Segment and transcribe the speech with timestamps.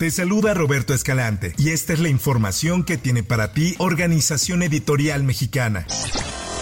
[0.00, 5.24] Te saluda Roberto Escalante y esta es la información que tiene para ti Organización Editorial
[5.24, 5.84] Mexicana.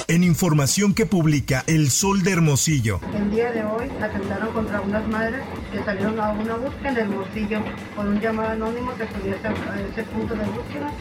[0.09, 2.99] En información que publica El Sol de Hermosillo.
[3.15, 7.61] El día de hoy atentaron contra unas madres que salieron a una búsqueda en Hermosillo
[7.95, 10.93] por un llamado anónimo que pudiese a ese punto de búsqueda.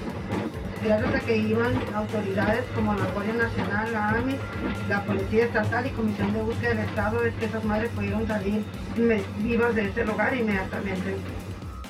[0.83, 4.35] Gracias a que iban autoridades como la Guardia Nacional, la AMI,
[4.87, 8.63] la Policía Estatal y Comisión de Búsqueda del Estado, es que esas madres pudieron salir
[9.39, 11.15] vivas de ese lugar inmediatamente.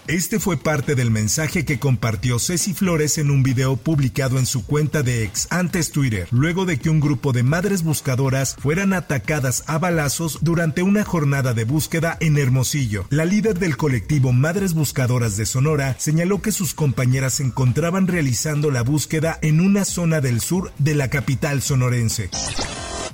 [0.08, 4.66] Este fue parte del mensaje que compartió Ceci Flores en un video publicado en su
[4.66, 9.66] cuenta de ex antes Twitter, luego de que un grupo de madres buscadoras fueran atacadas
[9.68, 13.06] a balazos durante una jornada de búsqueda en Hermosillo.
[13.10, 18.72] La líder del colectivo Madres Buscadoras de Sonora señaló que sus compañeras se encontraban realizando
[18.72, 22.30] la búsqueda en una zona del sur de la capital sonorense.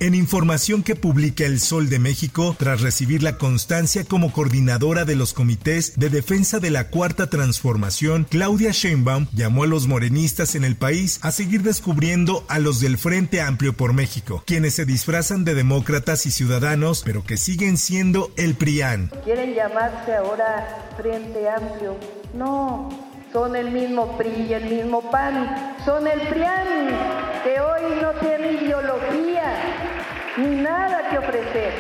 [0.04, 5.16] En información que publica El Sol de México, tras recibir la constancia como coordinadora de
[5.16, 10.66] los comités de defensa de la Cuarta Transformación, Claudia Sheinbaum llamó a los morenistas en
[10.66, 15.46] el país a seguir descubriendo a los del Frente Amplio por México, quienes se disfrazan
[15.46, 19.10] de demócratas y ciudadanos, pero que siguen siendo el PRIAN.
[19.24, 21.98] ¿Quieren llamarse ahora Frente Amplio?
[22.34, 22.90] No,
[23.32, 26.68] son el mismo PRI y el mismo PAN, son el PRIAN,
[27.46, 28.93] que hoy no tiene ideología
[30.38, 31.74] ni nada que ofrecer,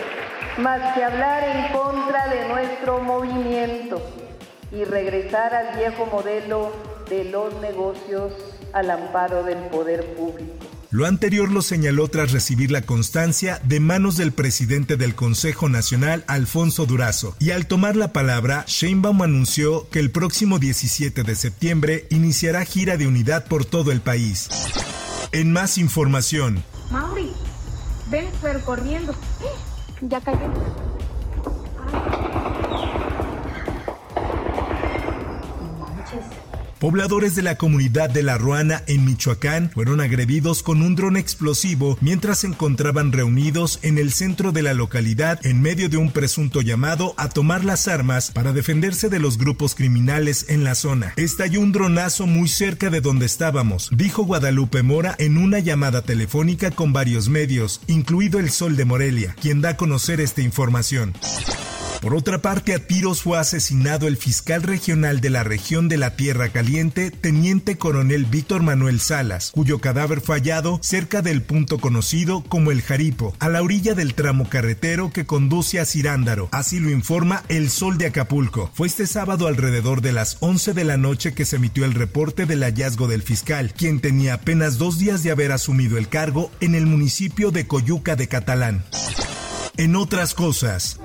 [0.59, 4.01] más que hablar en contra de nuestro movimiento
[4.71, 6.71] y regresar al viejo modelo
[7.09, 8.33] de los negocios
[8.73, 10.53] al amparo del poder público.
[10.91, 16.23] Lo anterior lo señaló tras recibir la constancia de manos del presidente del Consejo Nacional,
[16.27, 22.05] Alfonso Durazo, y al tomar la palabra, Sheinbaum anunció que el próximo 17 de septiembre
[22.11, 24.49] iniciará gira de unidad por todo el país.
[25.31, 26.63] En más información.
[26.91, 27.31] Mauri,
[28.13, 29.11] ven, pero corriendo.
[30.01, 30.37] Ya cayó.
[36.83, 41.97] Pobladores de la comunidad de La Ruana en Michoacán fueron agredidos con un dron explosivo
[42.01, 46.59] mientras se encontraban reunidos en el centro de la localidad en medio de un presunto
[46.59, 51.13] llamado a tomar las armas para defenderse de los grupos criminales en la zona.
[51.15, 56.69] Estalló un dronazo muy cerca de donde estábamos, dijo Guadalupe Mora en una llamada telefónica
[56.71, 61.13] con varios medios, incluido El Sol de Morelia, quien da a conocer esta información.
[62.03, 66.17] Por otra parte, a tiros fue asesinado el fiscal regional de la región de la
[66.17, 72.43] Tierra Caliente, teniente coronel Víctor Manuel Salas, cuyo cadáver fue hallado cerca del punto conocido
[72.43, 76.49] como el Jaripo, a la orilla del tramo carretero que conduce a Cirándaro.
[76.51, 78.69] Así lo informa El Sol de Acapulco.
[78.73, 82.45] Fue este sábado alrededor de las 11 de la noche que se emitió el reporte
[82.45, 86.75] del hallazgo del fiscal, quien tenía apenas dos días de haber asumido el cargo en
[86.75, 88.83] el municipio de Coyuca de Catalán.
[89.75, 90.99] En otras cosas,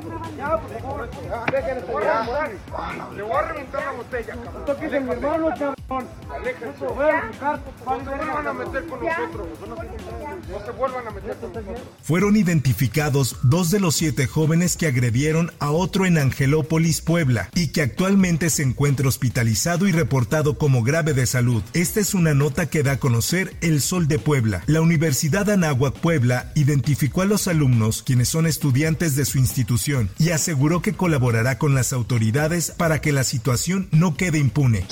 [12.03, 17.69] fueron identificados dos de los siete jóvenes que agredieron a otro en Angelópolis, Puebla, y
[17.69, 21.63] que actualmente se encuentra hospitalizado y reportado como grave de salud.
[21.73, 24.63] Esta es una nota que da a conocer El Sol de Puebla.
[24.67, 30.28] La Universidad Anáhuac Puebla identificó a los alumnos, quienes son estudiantes de su institución, y
[30.33, 34.87] aseguró que colaborará con las autoridades para que la situación no quede impune.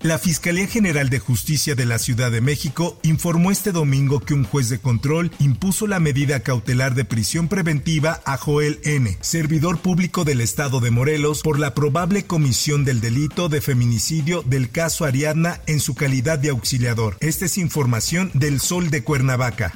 [0.00, 4.44] La Fiscalía General de Justicia de la Ciudad de México informó este domingo que un
[4.44, 10.24] juez de control impuso la medida cautelar de prisión preventiva a Joel N., servidor público
[10.24, 15.60] del estado de Morelos, por la probable comisión del delito de feminicidio del caso Ariadna
[15.66, 17.16] en su calidad de auxiliador.
[17.18, 19.74] Esta es información del Sol de Cuernavaca.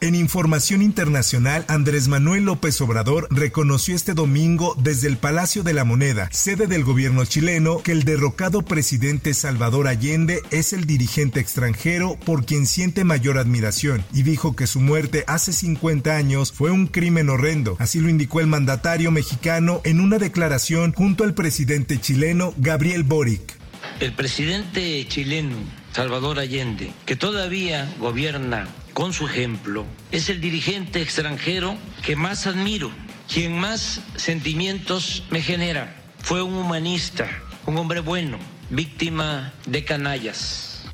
[0.00, 5.82] En información internacional, Andrés Manuel López Obrador reconoció este domingo desde el Palacio de la
[5.82, 12.16] Moneda, sede del gobierno chileno, que el derrocado presidente Salvador Allende es el dirigente extranjero
[12.24, 16.86] por quien siente mayor admiración y dijo que su muerte hace 50 años fue un
[16.86, 17.74] crimen horrendo.
[17.80, 23.58] Así lo indicó el mandatario mexicano en una declaración junto al presidente chileno Gabriel Boric.
[23.98, 25.56] El presidente chileno
[25.92, 32.90] Salvador Allende, que todavía gobierna con su ejemplo, es el dirigente extranjero que más admiro,
[33.32, 35.94] quien más sentimientos me genera.
[36.20, 37.28] Fue un humanista,
[37.66, 38.38] un hombre bueno,
[38.70, 40.84] víctima de canallas.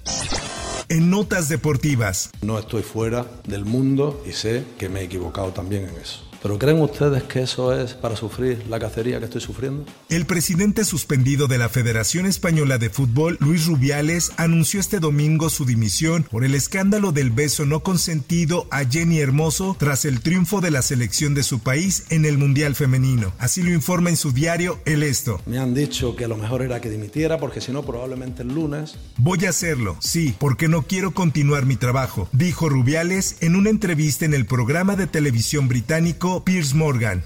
[0.88, 2.30] En notas deportivas.
[2.42, 6.28] No estoy fuera del mundo y sé que me he equivocado también en eso.
[6.44, 9.86] ¿Pero creen ustedes que eso es para sufrir la cacería que estoy sufriendo?
[10.10, 15.64] El presidente suspendido de la Federación Española de Fútbol, Luis Rubiales, anunció este domingo su
[15.64, 20.70] dimisión por el escándalo del beso no consentido a Jenny Hermoso tras el triunfo de
[20.70, 23.32] la selección de su país en el Mundial Femenino.
[23.38, 25.40] Así lo informa en su diario El Esto.
[25.46, 28.96] Me han dicho que lo mejor era que dimitiera porque si no probablemente el lunes...
[29.16, 34.26] Voy a hacerlo, sí, porque no quiero continuar mi trabajo, dijo Rubiales en una entrevista
[34.26, 37.22] en el programa de televisión británico Piers Morgan.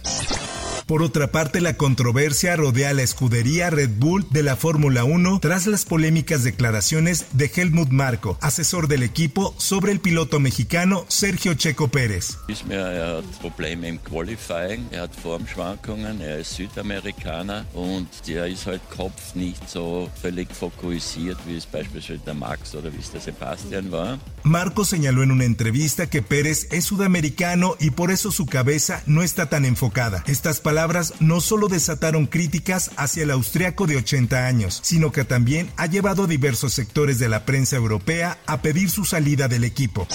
[0.88, 5.66] Por otra parte, la controversia rodea la escudería Red Bull de la Fórmula 1 tras
[5.66, 11.88] las polémicas declaraciones de Helmut Marko, asesor del equipo, sobre el piloto mexicano Sergio Checo
[11.88, 12.38] Pérez.
[12.70, 18.80] Er hat Probleme im Qualifying, er hat Formschwankungen, er ist Südamerikaner und der ist halt
[18.88, 23.92] Kopf nicht so völlig fokussiert, wie es beispielsweise der Max oder wie es der Sebastian
[23.92, 24.18] war.
[24.42, 29.22] Marco señaló en una entrevista que Pérez es sudamericano y por eso su cabeza no
[29.22, 30.24] está tan enfocada.
[30.26, 35.24] Estas palabras palabras no solo desataron críticas hacia el austriaco de 80 años, sino que
[35.24, 39.64] también ha llevado a diversos sectores de la prensa europea a pedir su salida del
[39.64, 40.06] equipo.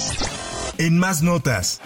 [0.78, 1.82] En más notas.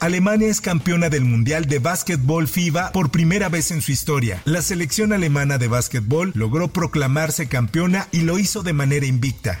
[0.00, 4.40] Alemania es campeona del Mundial de Básquetbol FIBA por primera vez en su historia.
[4.46, 9.60] La selección alemana de básquetbol logró proclamarse campeona y lo hizo de manera invicta.